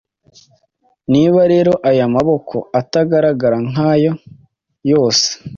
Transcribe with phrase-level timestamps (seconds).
[1.11, 4.11] niba rero aya maboko atagaragara nkayo
[4.91, 5.27] yose,